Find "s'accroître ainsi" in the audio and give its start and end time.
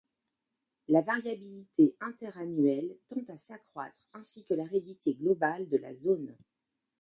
3.37-4.43